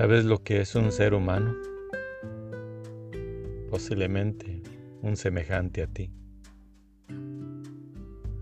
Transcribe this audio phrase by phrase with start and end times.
[0.00, 1.54] ¿Sabes lo que es un ser humano?
[3.68, 4.62] Posiblemente
[5.02, 6.10] un semejante a ti.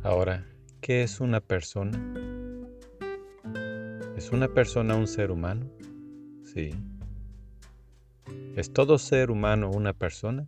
[0.04, 0.46] Ahora,
[0.80, 1.98] ¿qué es una persona?
[4.16, 5.68] ¿Es una persona un ser humano?
[6.44, 6.70] Sí.
[8.54, 10.46] ¿Es todo ser humano una persona?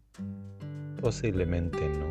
[1.00, 2.06] Posiblemente no.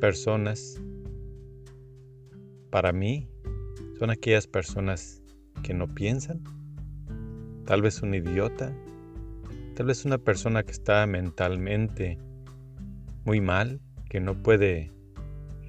[0.00, 0.82] Personas,
[2.70, 3.28] para mí,
[4.00, 5.21] son aquellas personas
[5.62, 6.42] que no piensan,
[7.64, 8.72] tal vez un idiota,
[9.74, 12.18] tal vez una persona que está mentalmente
[13.24, 14.92] muy mal, que no puede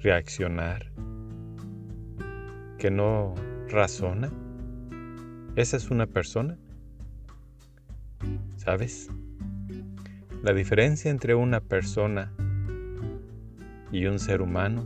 [0.02, 0.92] reaccionar,
[2.78, 3.34] que no
[3.68, 4.30] razona.
[5.56, 6.58] Esa es una persona.
[8.56, 9.08] ¿Sabes?
[10.42, 12.32] La diferencia entre una persona
[13.92, 14.84] y un ser humano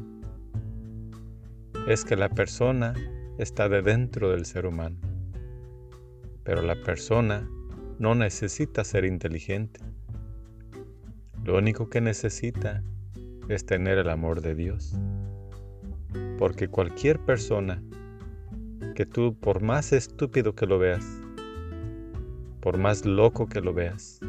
[1.88, 2.94] es que la persona
[3.38, 4.98] está de dentro del ser humano.
[6.42, 7.48] Pero la persona
[7.98, 9.80] no necesita ser inteligente.
[11.44, 12.82] Lo único que necesita
[13.48, 14.94] es tener el amor de Dios.
[16.36, 17.82] Porque cualquier persona
[18.94, 21.06] que tú, por más estúpido que lo veas,
[22.60, 24.20] por más loco que lo veas,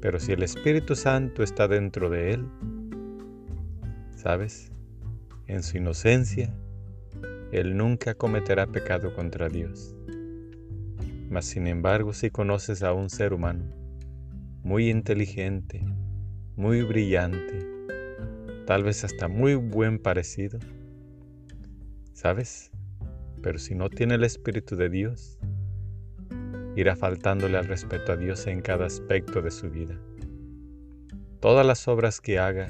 [0.00, 2.48] pero si el Espíritu Santo está dentro de él,
[4.16, 4.70] ¿sabes?
[5.46, 6.54] En su inocencia,
[7.52, 9.94] él nunca cometerá pecado contra Dios.
[11.30, 13.64] Mas sin embargo, si conoces a un ser humano
[14.62, 15.84] muy inteligente,
[16.56, 17.66] muy brillante,
[18.66, 20.58] tal vez hasta muy buen parecido,
[22.12, 22.72] ¿sabes?
[23.42, 25.38] Pero si no tiene el Espíritu de Dios,
[26.74, 29.96] irá faltándole al respeto a Dios en cada aspecto de su vida.
[31.40, 32.68] Todas las obras que haga,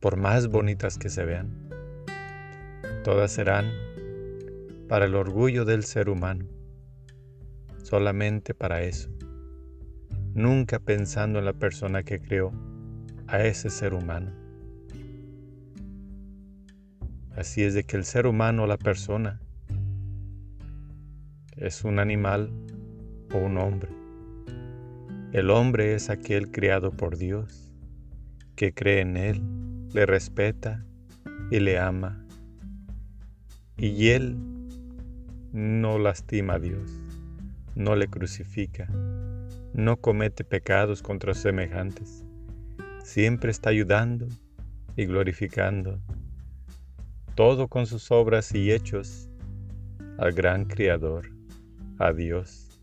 [0.00, 1.68] por más bonitas que se vean,
[3.04, 3.70] Todas serán
[4.88, 6.46] para el orgullo del ser humano,
[7.82, 9.10] solamente para eso,
[10.32, 12.50] nunca pensando en la persona que creó
[13.26, 14.32] a ese ser humano.
[17.36, 19.38] Así es de que el ser humano, la persona,
[21.58, 22.48] es un animal
[23.34, 23.90] o un hombre.
[25.34, 27.70] El hombre es aquel criado por Dios,
[28.56, 29.42] que cree en Él,
[29.92, 30.86] le respeta
[31.50, 32.23] y le ama
[33.76, 34.36] y él
[35.52, 36.90] no lastima a Dios,
[37.74, 38.88] no le crucifica,
[39.72, 42.24] no comete pecados contra semejantes,
[43.02, 44.28] siempre está ayudando
[44.96, 46.00] y glorificando,
[47.34, 49.28] todo con sus obras y hechos
[50.18, 51.30] al gran Creador,
[51.98, 52.80] a Dios,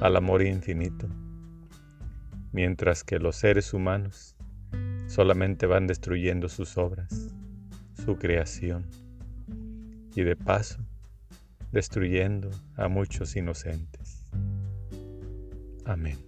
[0.00, 1.08] al amor infinito,
[2.52, 4.36] mientras que los seres humanos
[5.06, 7.34] solamente van destruyendo sus obras,
[8.04, 8.84] su creación
[10.16, 10.78] y de paso
[11.70, 14.24] destruyendo a muchos inocentes.
[15.84, 16.18] Amén.